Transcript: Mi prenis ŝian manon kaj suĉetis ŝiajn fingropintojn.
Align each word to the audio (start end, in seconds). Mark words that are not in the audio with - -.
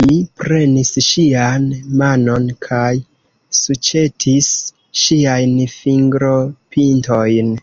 Mi 0.00 0.14
prenis 0.40 0.90
ŝian 1.06 1.64
manon 2.02 2.48
kaj 2.68 2.92
suĉetis 3.62 4.52
ŝiajn 5.06 5.58
fingropintojn. 5.80 7.60